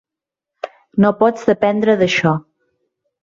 [1.05, 2.35] No pots dependre d'això.